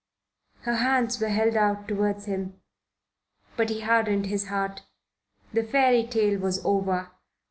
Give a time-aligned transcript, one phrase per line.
[0.61, 2.59] Her hands were held out towards him.
[3.55, 4.81] But he hardened his heart.
[5.53, 7.11] The fairy tale was over.